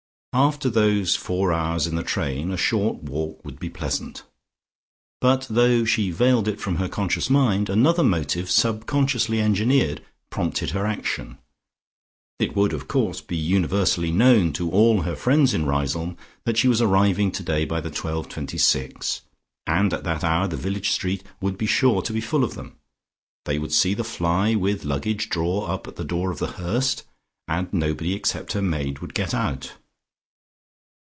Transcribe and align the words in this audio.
After 0.33 0.69
those 0.69 1.17
four 1.17 1.51
hours 1.51 1.87
in 1.87 1.97
the 1.97 2.03
train 2.03 2.51
a 2.53 2.57
short 2.57 3.03
walk 3.03 3.43
would 3.43 3.59
be 3.59 3.69
pleasant, 3.69 4.23
but, 5.19 5.45
though 5.49 5.83
she 5.83 6.09
veiled 6.09 6.47
it 6.47 6.61
from 6.61 6.77
her 6.77 6.87
conscious 6.87 7.29
mind, 7.29 7.69
another 7.69 8.01
motive, 8.01 8.49
sub 8.49 8.85
consciously 8.85 9.41
engineered, 9.41 10.01
prompted 10.29 10.69
her 10.69 10.85
action. 10.85 11.37
It 12.39 12.55
would, 12.55 12.71
of 12.71 12.87
course, 12.87 13.19
be 13.19 13.35
universally 13.35 14.09
known 14.13 14.53
to 14.53 14.71
all 14.71 15.01
her 15.01 15.17
friends 15.17 15.53
in 15.53 15.65
Riseholme 15.65 16.15
that 16.45 16.55
she 16.55 16.69
was 16.69 16.81
arriving 16.81 17.33
today 17.33 17.65
by 17.65 17.81
the 17.81 17.91
12.26, 17.91 19.19
and 19.67 19.93
at 19.93 20.05
that 20.05 20.23
hour 20.23 20.47
the 20.47 20.55
village 20.55 20.91
street 20.91 21.25
would 21.41 21.57
be 21.57 21.65
sure 21.67 22.01
to 22.03 22.13
be 22.13 22.21
full 22.21 22.45
of 22.45 22.53
them. 22.53 22.77
They 23.43 23.59
would 23.59 23.73
see 23.73 23.93
the 23.93 24.05
fly 24.05 24.55
with 24.55 24.85
luggage 24.85 25.27
draw 25.29 25.65
up 25.65 25.89
at 25.89 25.97
the 25.97 26.05
door 26.05 26.31
of 26.31 26.39
The 26.39 26.53
Hurst, 26.53 27.03
and 27.49 27.67
nobody 27.73 28.13
except 28.13 28.53
her 28.53 28.61
maid 28.61 28.99
would 28.99 29.13
get 29.13 29.33
out. 29.33 29.73